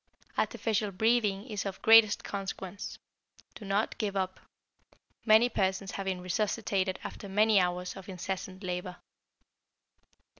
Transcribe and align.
Artificial 0.35 0.89
breathing 0.89 1.45
is 1.47 1.63
of 1.63 1.79
greatest 1.83 2.23
consequence. 2.23 2.97
Do 3.53 3.65
not 3.65 3.99
give 3.99 4.15
up. 4.15 4.39
Many 5.25 5.47
persons 5.47 5.91
have 5.91 6.05
been 6.07 6.21
resuscitated 6.21 6.97
after 7.03 7.29
many 7.29 7.59
hours 7.59 7.95
of 7.95 8.09
incessant 8.09 8.63
labor. 8.63 8.97